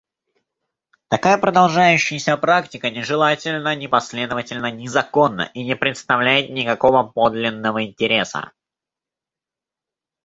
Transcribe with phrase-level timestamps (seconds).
[1.09, 8.51] Такая продолжающаяся практика нежелательна, непоследовательна, незаконна и не представляет никакого подлинного интереса.